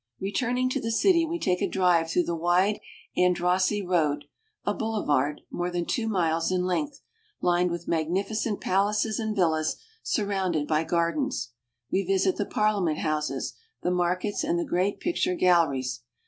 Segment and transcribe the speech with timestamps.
[0.19, 2.79] Returning to the city, we take a drive through the wide
[3.15, 4.25] Andrassy Road,
[4.65, 7.01] a boulevard more than two miles in length,
[7.39, 11.51] lined with magnificent pal aces and villas, surrounded by gardens.
[11.91, 13.53] We visit the Parliament Houses,
[13.83, 16.01] the mar kets, and the great picture galleries.